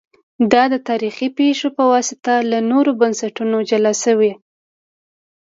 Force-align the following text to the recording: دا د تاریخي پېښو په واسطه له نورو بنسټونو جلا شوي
دا 0.51 0.63
د 0.73 0.75
تاریخي 0.87 1.27
پېښو 1.37 1.67
په 1.77 1.83
واسطه 1.93 2.33
له 2.51 2.59
نورو 2.71 2.91
بنسټونو 3.01 3.57
جلا 3.69 3.93
شوي 4.03 4.31